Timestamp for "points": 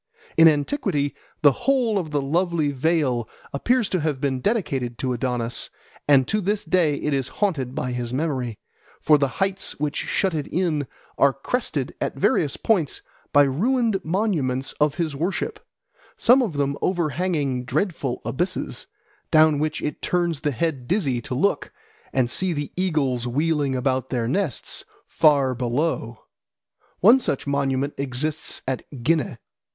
12.57-13.03